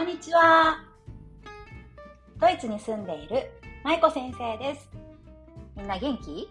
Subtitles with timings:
[0.00, 0.82] こんにちは。
[2.40, 3.50] ドイツに住んでいる
[3.84, 4.88] 舞子先生です。
[5.76, 6.50] みんな元気？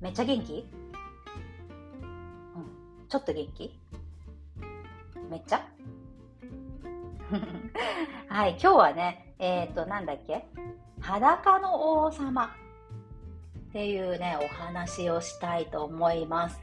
[0.00, 0.68] めっちゃ元気？
[2.56, 3.06] うん。
[3.08, 3.78] ちょっと元気？
[5.30, 5.64] めっちゃ？
[8.28, 10.48] はい、今日はね、えっ、ー、と、なんだっけ？
[11.00, 16.60] 裸の王様っていうね、お話をしたいと思います。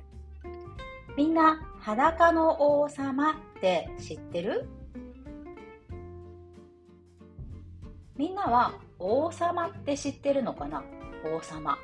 [1.16, 4.68] みんな、裸の王様って知ってる？
[8.22, 10.84] みんなは王様って知ってるのかな？
[11.26, 11.76] 王様。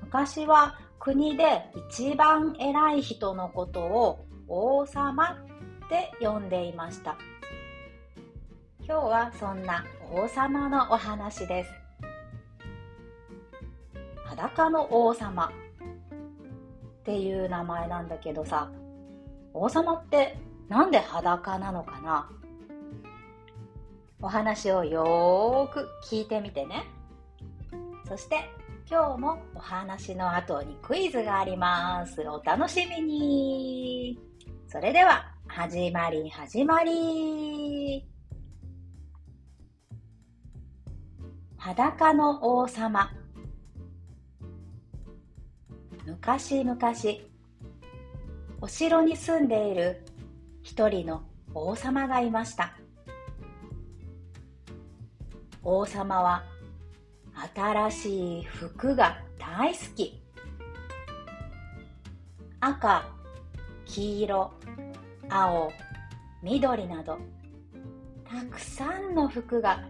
[0.00, 5.38] 昔は国で一番偉い人のことを王様
[5.84, 7.16] って呼んでいました。
[8.80, 11.70] 今日はそんな王様のお話です。
[14.24, 15.50] 裸の王様っ
[17.04, 18.72] ていう名前なんだけどさ、
[19.54, 20.36] 王様って
[20.68, 22.28] なんで裸なのかな？
[24.24, 26.84] お話をよーく聞いてみてね。
[28.06, 28.48] そして
[28.88, 32.20] 今日もお話の後にクイズがあります。
[32.20, 34.20] お楽しみに。
[34.68, 38.06] それでは始まり始まり。
[41.56, 43.10] 裸の王様。
[46.06, 46.78] 昔々、
[48.60, 50.04] お城に住んでいる
[50.62, 52.81] 一人の王様がいました。
[55.64, 56.42] 王様は
[57.54, 60.20] 新しい服が大好き。
[62.58, 63.04] 赤、
[63.84, 64.52] 黄色、
[65.28, 65.72] 青、
[66.42, 67.18] 緑など
[68.24, 69.84] たくさんの服が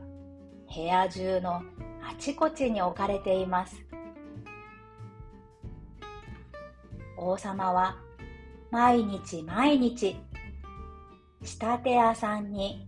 [0.75, 1.62] 部屋中の
[2.03, 3.83] あちこちに置かれています。
[7.17, 7.97] 王様は
[8.70, 10.17] 毎日毎日
[11.43, 12.87] 仕立て屋さんに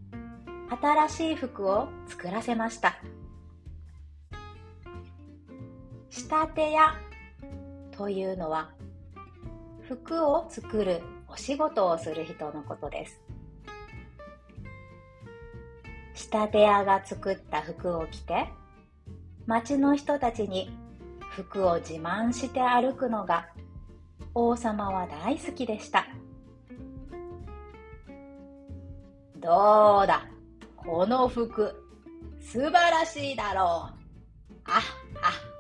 [0.80, 2.96] 新しい服を作らせました。
[6.10, 6.94] 仕立て屋
[7.92, 8.70] というのは
[9.82, 13.20] 服を作るお仕事をする人のことです。
[16.14, 18.48] 仕立て屋が作った服を着て
[19.46, 20.70] 町の人たちに
[21.30, 23.48] 服を自慢して歩くのが
[24.34, 26.06] 王様は大好きでした。
[29.36, 30.33] どうだ？
[30.84, 31.74] この服、
[32.40, 33.94] 素晴らしいだろう。
[34.66, 34.82] あっ、はっ、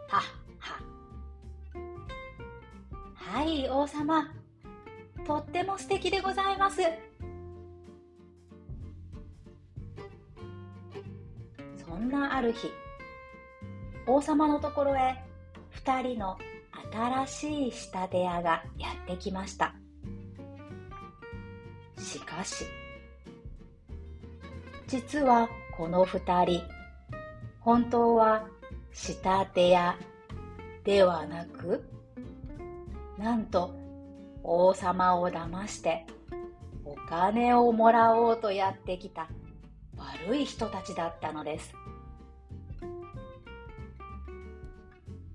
[0.08, 0.22] はっ、
[0.58, 0.74] は。
[3.14, 4.30] はい、王様。
[5.26, 6.82] とっても素敵でございます。
[11.86, 12.70] そんなある日、
[14.06, 15.24] 王様のところへ
[15.70, 16.36] 二人の
[16.92, 19.74] 新しい仕立て屋がやってきました。
[21.98, 22.66] しかし、
[24.94, 26.62] 実はこの二人、
[27.58, 28.46] 本当は
[28.92, 29.22] 仕立
[29.52, 29.98] て屋
[30.84, 31.82] ではなく、
[33.18, 33.74] なんと
[34.44, 36.06] 王様を騙して
[36.84, 39.28] お金をもらおうとやってきた
[39.96, 41.74] 悪い人たちだったのです。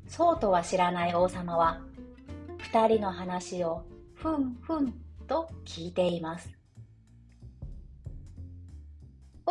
[0.08, 1.82] そうとは知らない王様は、
[2.60, 3.84] 二人の話を
[4.16, 4.94] ふんふん
[5.28, 6.59] と聞いています。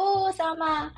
[0.00, 0.92] 王様、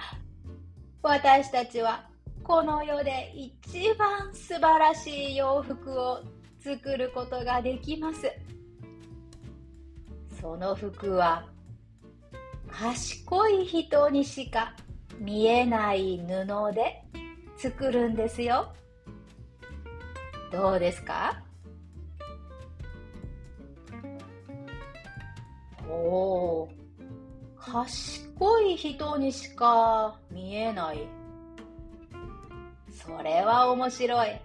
[1.03, 2.07] 私たちは
[2.45, 6.21] この世で一番素晴らしい洋服を
[6.63, 8.31] 作ることができます。
[10.39, 11.47] その服は
[12.71, 14.75] 賢い人にしか
[15.19, 17.03] 見えない布で
[17.57, 18.75] 作るんですよ。
[20.53, 21.43] どうですか？
[25.89, 26.80] おー、
[27.61, 31.07] 賢い人にしか見えない。
[32.91, 34.41] それは面白い。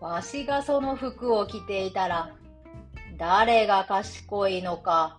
[0.00, 2.32] わしがその服を着ていたら、
[3.16, 5.16] 誰が賢いのか、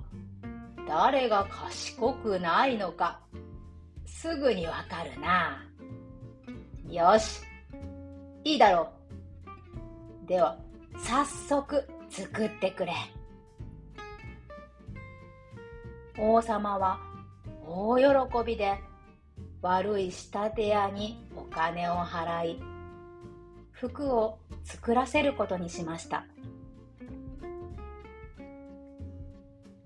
[0.88, 3.20] 誰が賢くないのか、
[4.06, 5.66] すぐにわかるな。
[6.90, 7.42] よし、
[8.44, 8.90] いいだろ
[10.26, 10.28] う。
[10.28, 10.58] では、
[10.98, 12.94] 早速作ってくれ。
[16.20, 17.00] 王様は
[17.64, 18.04] 大喜
[18.46, 18.80] びで
[19.62, 22.60] 悪い仕立て屋にお金を払い
[23.72, 26.26] 服を作らせることにしました。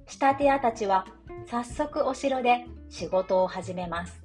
[0.07, 1.05] 仕立て屋たちは
[1.47, 4.21] 早速お城で仕事を始めます。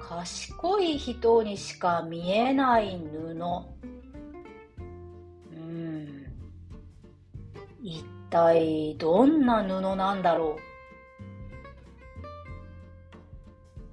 [0.00, 3.73] 賢い人にしか見えない布。
[7.86, 10.56] 一体どんな布なんだろ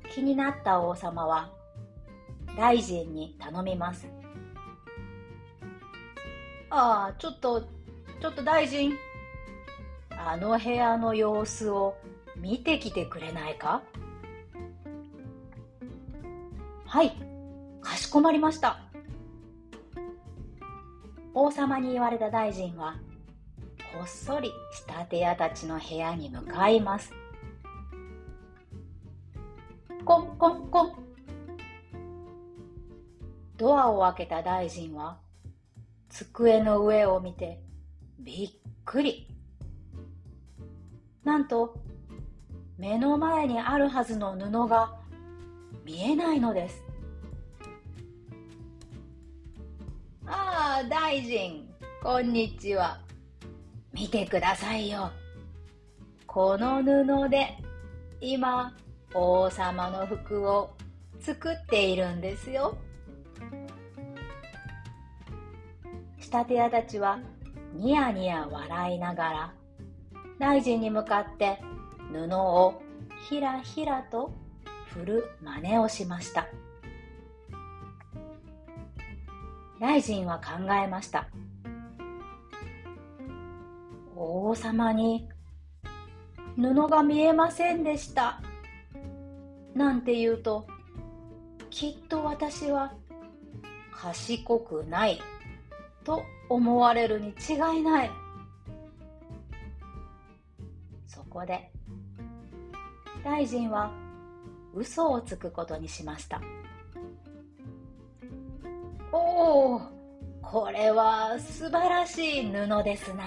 [0.05, 0.09] う？
[0.09, 1.49] 気になった王様は
[2.55, 4.07] 大臣に頼みます。
[6.69, 7.67] ああちょっと
[8.21, 8.93] ちょっと大臣。
[10.11, 11.97] あの部屋の様子を
[12.37, 13.81] 見てきてくれないか？
[16.85, 17.11] はい
[17.81, 18.79] かしこまりました。
[21.33, 22.95] 王様に言われた大臣は
[23.93, 27.11] こっそり仕立屋たちの部屋に向かいます。
[30.05, 30.93] コンコンコン。
[33.57, 35.19] ドアを開けた大臣は
[36.09, 37.61] 机の上を見て
[38.19, 38.49] びっ
[38.85, 39.27] くり。
[41.23, 41.75] なんと
[42.77, 44.97] 目の前にあるはずの布が
[45.85, 46.83] 見えないのです。
[50.25, 51.67] ああ大臣。
[52.01, 53.10] こんにちは。
[53.93, 55.11] 見てくださいよ。
[56.25, 57.57] この布で
[58.21, 58.73] 今
[59.13, 60.73] 王様の服を
[61.19, 62.77] 作っているんですよ。
[66.19, 67.19] 仕立て屋たちは
[67.73, 69.53] ニヤニヤ笑いながら
[70.39, 71.59] 大臣に向かって
[72.11, 72.81] 布を
[73.29, 74.33] ひらひらと
[74.87, 76.47] 振る真似をしました。
[79.79, 81.27] 大臣は考えました。
[84.21, 85.27] 王様に
[86.55, 88.41] 布が見えませんでした。
[89.73, 90.67] なんて言うと
[91.69, 92.93] きっと私は
[93.91, 95.21] 賢くない。
[96.03, 98.11] と思われるに違いない。
[101.07, 101.71] そこで
[103.23, 103.91] 大臣は
[104.73, 106.41] 嘘をつくことにしました。
[109.11, 109.81] おお
[110.41, 113.23] これは素晴らしい布ですな。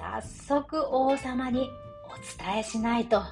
[0.00, 1.70] 早速王様に
[2.08, 3.22] お伝えしないと。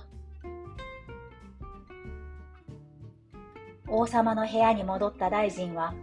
[3.86, 5.94] 王様の部屋に戻った大臣は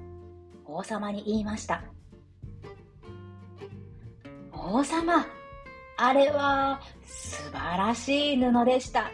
[0.66, 1.84] 王様に言いました。
[4.52, 5.28] 王様
[5.98, 9.12] あれは素晴らしい布でした。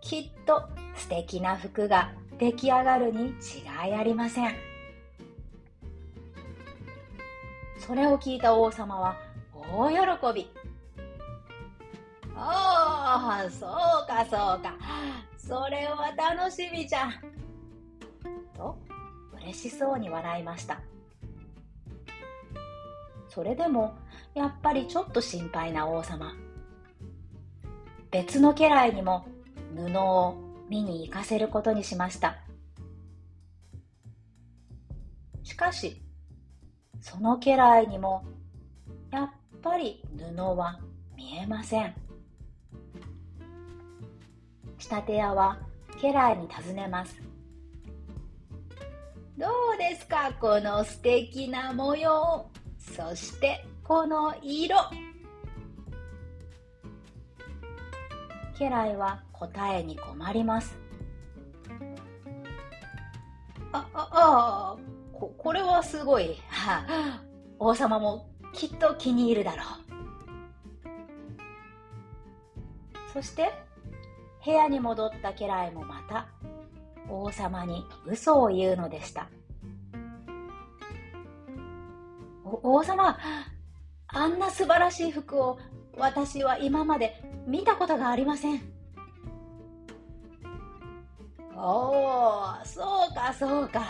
[0.00, 0.62] きっと
[0.96, 4.54] 素敵な服が出来上がるに違いありません。
[7.78, 9.31] それを聞いた王様は
[9.74, 9.96] 大喜
[10.34, 10.50] び。
[12.36, 14.76] おおそうかそうか。
[15.38, 17.08] それは楽しみじゃ。
[18.54, 18.76] と
[19.34, 20.82] 嬉しそうに笑いました。
[23.30, 23.94] それでも
[24.34, 26.34] やっぱりちょっと心配な王様。
[28.10, 29.24] 別の家来にも
[29.74, 30.34] 布を
[30.68, 32.36] 見に行かせることにしました。
[35.42, 36.02] しかし
[37.00, 38.22] その家来にも
[39.10, 39.30] やっ
[39.62, 40.78] ぱり布は
[41.16, 41.94] 見えません。
[44.78, 45.58] 仕立て屋は
[46.02, 47.22] 家来に尋ねます。
[49.38, 52.50] どうですかこの素敵な模様。
[52.78, 54.76] そしてこの色。
[58.58, 60.76] 家来は答えに困ります。
[63.72, 64.08] ああ
[64.74, 64.76] あ
[65.12, 67.22] ここれはすごい、はあ、
[67.58, 69.66] 王様もきっと気に入るだろう。
[73.12, 73.52] そして
[74.44, 76.26] 部屋に戻った家来もまた
[77.08, 79.28] 王様に嘘を言うのでした。
[82.44, 83.18] 王様
[84.08, 85.58] あんな素晴らしい服を
[85.96, 88.60] 私は今まで見たことがありません。
[91.56, 93.82] おおそうかそうか。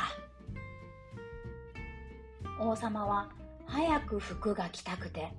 [2.60, 3.28] 王様は
[3.72, 5.32] 早く服が着たくて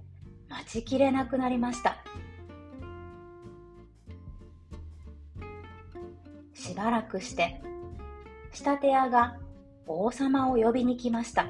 [0.49, 1.97] 待ちきれなくなりました。
[6.55, 7.61] しばらくして
[8.51, 9.37] 仕立て屋が
[9.85, 11.45] 王様を呼びに来ました。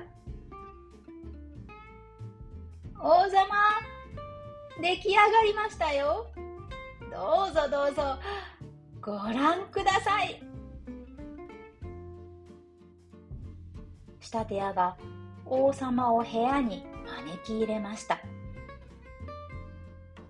[2.99, 3.45] 王様
[4.81, 6.27] 出来上がりましたよ。
[7.09, 8.17] どうぞどうぞ。
[8.99, 10.43] ご覧ください。
[14.19, 14.97] 仕立て屋が
[15.45, 18.19] 王様を部屋に招き入れました。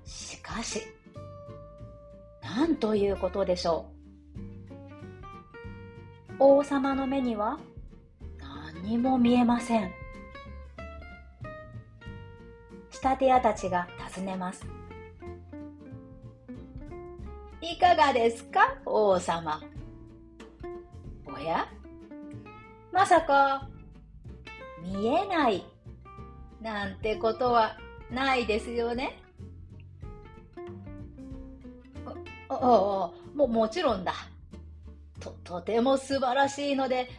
[0.06, 0.82] しかし
[2.42, 3.86] 何ということでしょ
[6.30, 6.36] う？
[6.40, 7.58] 王様の目には
[8.84, 9.92] 何も見えません。
[12.92, 14.66] 仕立て屋たちが尋ねます。
[17.62, 18.76] いかがですか？
[18.86, 19.62] 王様。
[21.26, 21.68] おや？
[22.92, 23.68] まさか
[24.84, 25.66] 見えない
[26.62, 27.78] なんてことは
[28.12, 29.20] ないですよね。
[32.50, 34.14] ああももちろんだ
[35.20, 35.36] と。
[35.44, 37.10] とても素晴らしいので、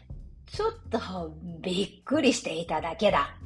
[0.47, 3.37] ちょっとびっくりしていただけだ。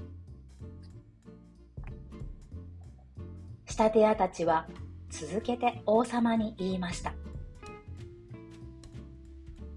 [3.66, 4.66] 仕立て屋たちは
[5.10, 7.14] 続けて王様に言いました。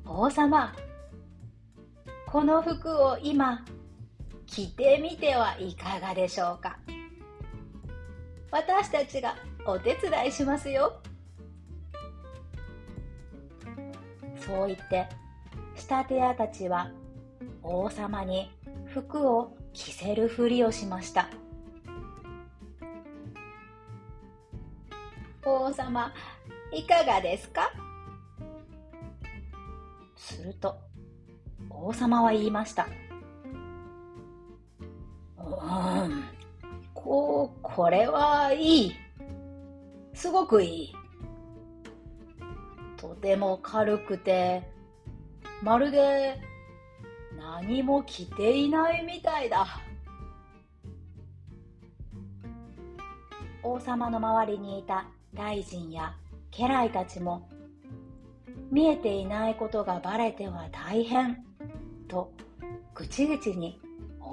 [0.06, 0.74] 王様、
[2.28, 3.64] この服を今
[4.48, 6.78] 着てみてはいかがでしょうか？
[8.52, 11.02] 私たちがお手伝いしますよ。
[14.38, 15.08] そう言って
[15.76, 16.92] 仕立て屋たちは
[17.64, 18.52] 王様に
[18.88, 21.30] 服を着せるふりをしました。
[25.46, 26.12] 王様
[26.74, 27.72] いかがですか？
[30.18, 30.78] すると
[31.70, 32.88] 王様は言いました。
[35.46, 36.24] うん
[36.94, 38.96] ここれはいい。
[40.14, 40.96] すごくいい。
[42.98, 44.62] とても軽くて、
[45.64, 46.40] まるで
[47.38, 49.66] 何も着ていないみたいだ。
[53.64, 56.14] 王様の周りにいた大臣や
[56.52, 57.48] 家来たちも
[58.72, 61.44] 見えていないことがバレては大変。
[62.08, 62.32] と
[62.94, 63.80] 口々に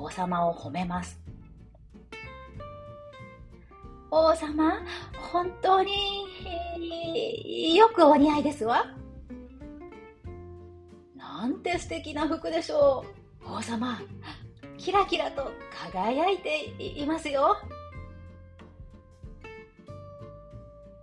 [0.00, 1.20] 王様を褒めます。
[4.10, 4.80] 王様、
[5.32, 6.24] 本当に
[7.76, 8.86] よくお似合いですわ。
[11.16, 13.04] なんて素敵な服でしょ
[13.44, 13.56] う。
[13.56, 14.00] 王様、
[14.76, 15.50] キラキラと
[15.92, 17.56] 輝いていますよ。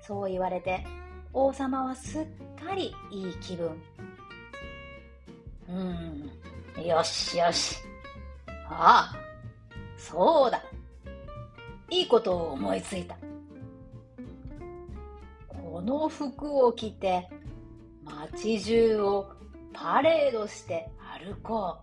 [0.02, 0.86] そう言われて、
[1.34, 2.26] 王様はすっ
[2.66, 3.78] かりいい気分。
[5.68, 7.85] うん、よしよし。
[8.78, 9.16] ああ、
[9.98, 10.62] そうだ。
[11.90, 13.16] いいことを思いついた。
[15.48, 17.30] この服を着て
[18.04, 19.32] 街中を
[19.74, 20.90] パレードして
[21.24, 21.78] 歩こ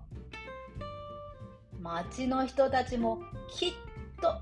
[1.78, 1.82] う。
[1.82, 3.72] 街の人たちもきっ
[4.20, 4.34] と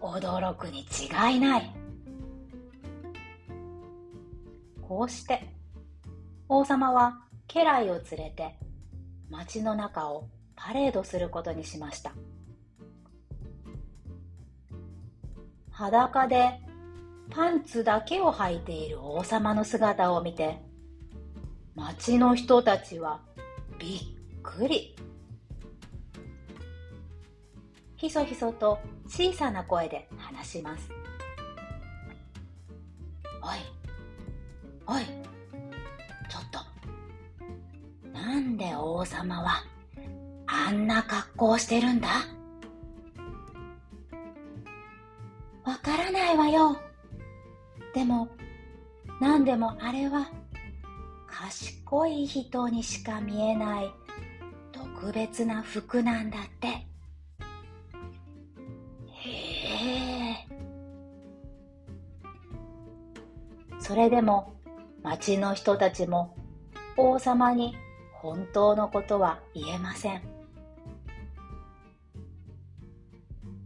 [0.00, 1.76] 驚くに違いない。
[4.82, 5.48] こうして
[6.48, 8.58] 王様は家来を連れて
[9.30, 10.28] 街の中を
[10.66, 12.12] パレードすることにしました。
[15.70, 16.58] 裸で
[17.28, 20.62] パンツだけを履いている王様の姿を見て
[21.74, 23.20] 町の人たちは
[23.78, 24.96] びっくり。
[27.96, 30.90] ひそひそと小さな声で話します
[33.42, 36.50] おいおいちょっ
[38.12, 38.18] と。
[38.18, 39.73] なんで王様は
[40.54, 42.08] あんな格好してるんだ
[45.64, 46.78] わからないわよ。
[47.94, 48.28] でも、
[49.20, 50.30] 何でもあれは、
[51.26, 53.90] 賢い人にしか見えない
[54.72, 56.68] 特別な服なんだって。
[59.08, 59.30] へ
[60.30, 60.48] え。
[63.80, 64.54] それでも
[65.02, 66.36] 町の人たちも
[66.96, 67.76] 王様に
[68.14, 70.43] 本当のことは言えません。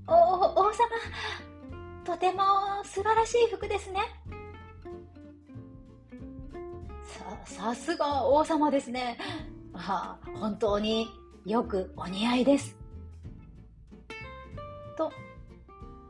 [0.09, 0.89] お王様
[2.05, 2.43] とても
[2.83, 4.01] 素晴らしい服ですね。
[7.05, 9.19] さ、さすが王様ですね。
[9.75, 11.09] ああ、本当に
[11.45, 12.75] よくお似合いです。
[14.97, 15.13] と、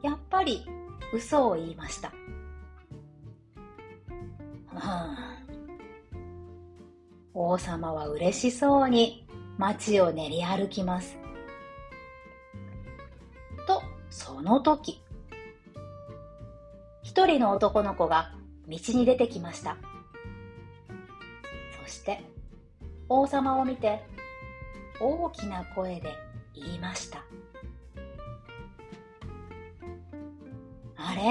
[0.03, 0.65] やっぱり
[1.13, 2.09] 嘘を言いました。
[2.09, 2.15] は
[4.75, 5.43] あ、
[7.35, 9.27] 王様は嬉しそうに
[9.59, 11.19] 街を練り歩きます。
[14.49, 15.03] の時、
[17.03, 18.33] 一人の男の子が
[18.67, 19.77] 道に出てきました。
[21.85, 22.23] そして、
[23.11, 24.03] 王様を見て、
[25.01, 26.15] 大きな声で
[26.55, 27.23] 言いました。
[30.97, 31.23] あれ？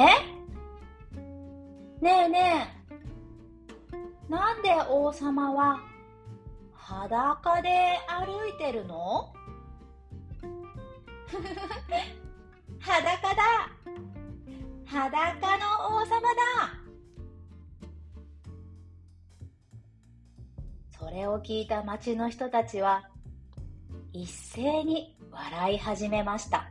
[1.99, 2.69] ねえね
[4.29, 5.79] え、なんで王様は
[6.73, 9.33] 裸で歩いてるの？
[12.87, 13.43] 裸だ。
[14.85, 16.23] 裸の王様だ。
[20.97, 23.03] それを聞いた町の人たちは
[24.13, 26.69] 一斉に笑い始めました。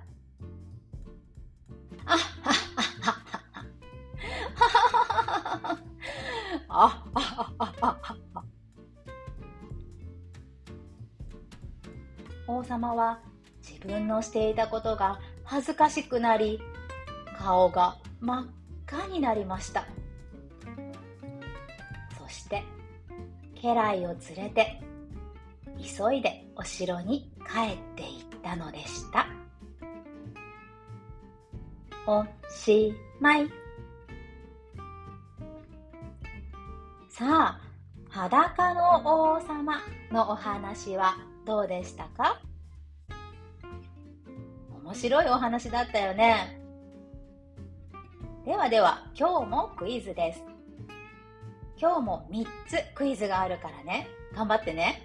[2.06, 4.25] あっはっはっ
[6.46, 8.44] はっはあっはっはっは
[12.49, 13.18] 王様は
[13.62, 16.61] 自分のしていたことが恥ずかしくなり
[17.38, 18.47] 顔が真っ
[18.87, 19.87] 赤になりました。
[22.19, 22.62] そして
[23.55, 24.81] 家来を連れて
[25.79, 29.26] 急いでお城に帰っていったのでした。
[32.07, 33.49] おしまい。
[37.09, 37.61] さあ
[38.11, 39.81] 裸の王様
[40.12, 42.41] のお話はどうでしたか？
[44.97, 46.59] 白いお話だったよね。
[48.47, 50.43] ではでは今日もクイズです。
[51.79, 54.09] 今日も3つクイズがあるからね。
[54.35, 55.03] 頑張ってね。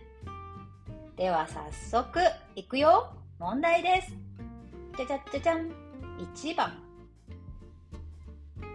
[1.18, 2.20] では早速
[2.56, 3.12] いくよ。
[3.38, 4.16] 問題です。
[4.96, 5.72] じゃじゃじゃじゃん
[6.34, 6.78] 1番。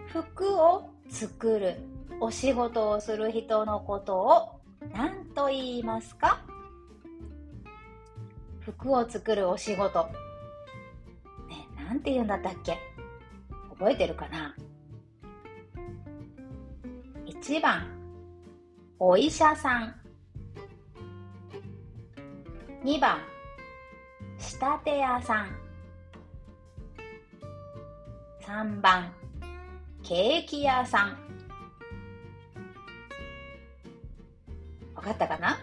[0.07, 1.79] 服を作る。
[2.19, 4.59] お仕事をする人のことを
[4.93, 6.41] 何と言いますか？
[8.61, 10.07] 服を作るお仕事。
[11.87, 12.77] なんて言うんだったっけ？
[13.69, 14.53] 覚えてるかな
[17.25, 17.87] ?1 番、
[18.99, 19.95] お医者さん。
[22.83, 23.19] 2番、
[24.37, 25.55] 仕立て屋さん。
[28.41, 29.13] 3番、
[30.03, 31.17] ケーキ屋さん。
[34.93, 35.57] わかったかな？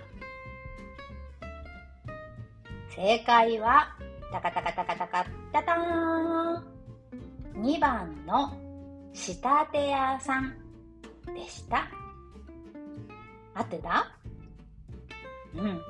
[2.88, 3.94] 正解は、
[4.34, 6.64] タカタカタカタカタタン。
[7.54, 8.52] 2番の
[9.12, 10.56] 仕立て屋さん
[11.32, 11.86] でした。
[13.54, 14.10] 合ってた
[15.54, 15.80] うん。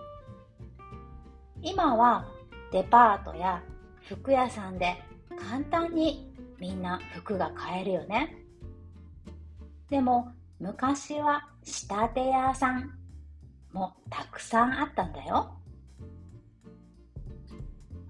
[1.62, 2.28] 今は
[2.70, 3.62] デパートや
[4.02, 5.02] 服屋さんで
[5.50, 8.36] 簡単にみんな服が買えるよね。
[9.88, 10.28] でも
[10.60, 12.90] 昔は仕立て屋さん
[13.72, 15.63] もたくさんあったんだよ。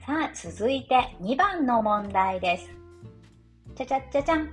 [0.07, 2.69] さあ続いて2番の問題です。
[3.75, 4.51] ちゃちゃちゃちゃん。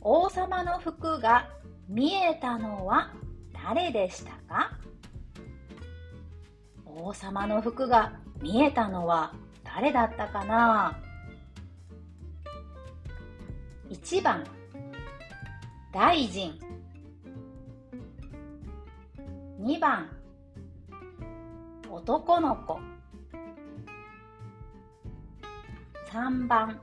[0.00, 1.48] 王様の服が
[1.88, 3.10] 見えたのは
[3.52, 4.70] 誰でしたか？
[6.86, 9.34] 王様の服が見えたのは
[9.64, 10.96] 誰だったかな
[13.90, 14.44] ？1番。
[15.92, 16.56] 大臣。
[19.60, 20.08] 2番。
[21.90, 22.78] 男の子。
[26.12, 26.80] 3番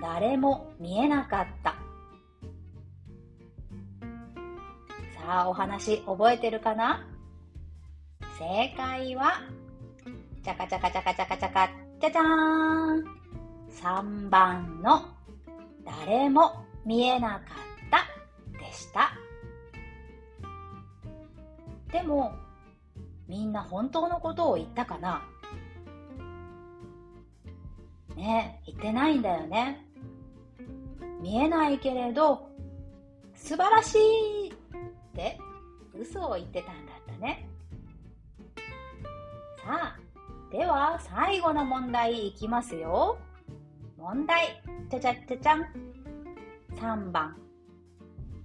[0.00, 1.76] 誰も見えなかった。
[5.14, 7.06] さあ、お話覚えてるかな？
[8.38, 9.42] 正解は、
[10.42, 11.68] チャカチャカチャカチャカチャカ、
[12.00, 13.04] チャチャーン
[13.70, 15.02] !3 番の、
[15.84, 17.40] 誰も見えなかっ
[17.90, 19.12] たでした。
[21.92, 22.32] でも、
[23.28, 25.22] みんな本当のことを言ったかな？
[28.16, 29.86] ね言ってないんだよね。
[31.20, 32.48] 見えないけれど、
[33.34, 34.52] 素晴らしいっ
[35.14, 35.38] て
[35.98, 37.48] 嘘を言ってたんだったね。
[39.64, 39.98] さあ、
[40.50, 43.18] では最後の問題いきますよ。
[43.98, 45.66] 問題、ちゃちゃちゃちゃん。
[46.76, 47.36] 3番。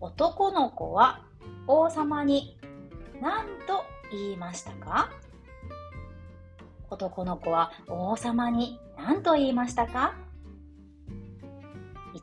[0.02, 1.22] 男の子は
[1.68, 2.60] 王様に
[3.22, 5.10] 何と言いましたか？
[6.90, 10.14] 男の子は王様に何と言いましたか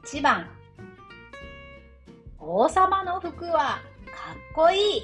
[0.05, 0.49] ？1番。
[2.39, 3.81] 王様の服はかっ
[4.55, 5.03] こいい。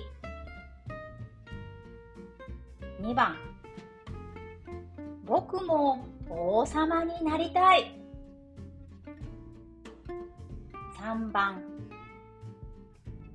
[3.03, 3.37] 2番。
[5.25, 7.99] 僕も王様になりたい。
[11.01, 11.63] 3番。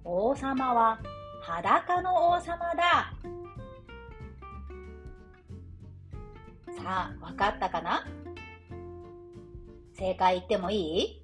[0.03, 0.99] 王様は
[1.41, 3.13] 裸の王様だ。
[6.77, 8.05] さあ、わかったかな？
[9.93, 11.23] 正解言ってもいい？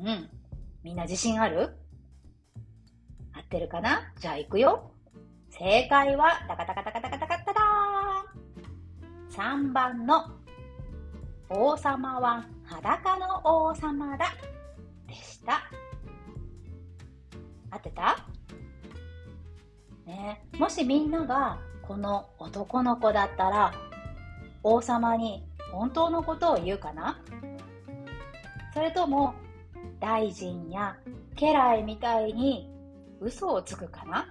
[0.00, 0.30] うん。
[0.82, 1.76] みんな自信ある？
[3.32, 4.12] 合ってるかな？
[4.18, 4.90] じゃあ行くよ。
[5.50, 10.30] 正解は、タカタカタカタカタカタターン !3 番の、
[11.48, 14.26] 王様は裸の王様だ
[15.06, 15.62] でした。
[17.70, 18.16] 合ってた？
[20.04, 23.72] ねもしみんながこの男の子だったら
[24.62, 27.20] 王様に本当のことを言うかな？
[28.74, 29.34] それとも
[30.00, 30.96] 大臣や
[31.36, 32.68] 家来みたいに
[33.20, 34.28] 嘘をつくかな？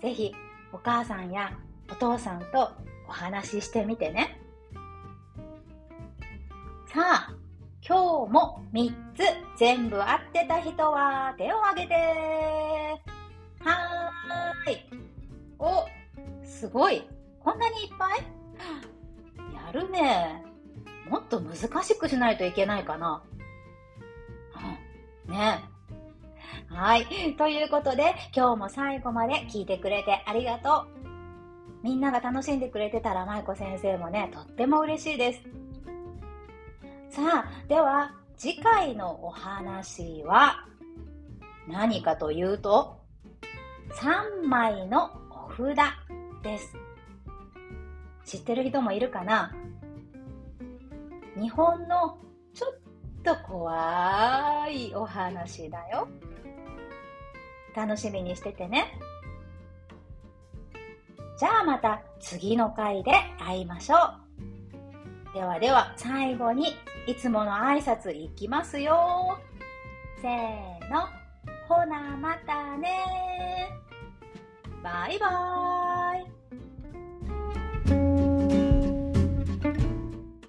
[0.00, 0.34] ぜひ
[0.72, 1.52] お母さんや
[1.90, 2.70] お父さんと
[3.08, 4.40] お話ししてみてね。
[6.86, 7.32] さあ、
[7.86, 9.22] 今日も3つ
[9.58, 11.94] 全部合ってた人は手を挙げて
[13.60, 14.87] はーい。
[15.58, 15.86] お、
[16.44, 17.02] すごい。
[17.40, 18.18] こんなにいっぱい？
[19.54, 20.44] やるね。
[21.08, 23.22] もっと難しくしないといけないかな。
[25.26, 25.60] うん、ね
[26.68, 27.06] はい。
[27.36, 30.98] ということで、今日も最後まで聞いてくれてありがとう。
[31.82, 35.40] みんなが楽しんでくれてたら、舞子先生もね、とっても嬉しいです。
[37.10, 40.66] さあ、では、次回のお話は、
[41.66, 43.00] 何かというと、
[43.92, 45.17] 3枚の
[45.58, 45.76] 札
[46.42, 46.76] です。
[48.24, 49.52] 知ってる人もいるかな？
[51.36, 52.18] 日本の
[52.54, 52.78] ちょっ
[53.24, 56.08] と怖いお話だよ。
[57.74, 58.98] 楽しみにしててね。
[61.38, 63.96] じゃあまた次の回で会いましょ
[65.32, 65.34] う。
[65.34, 69.38] ではでは最後にいつもの挨拶いきますよ。
[70.20, 71.06] せーの。
[71.68, 73.68] ほなまたね
[74.82, 75.87] バイバーイ。